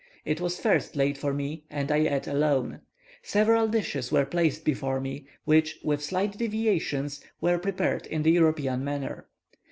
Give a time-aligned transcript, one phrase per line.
[0.25, 2.81] It was first laid for me, and I ate alone.
[3.21, 8.83] Several dishes were placed before me, which, with slight deviations, were prepared in the European
[8.83, 9.27] manner.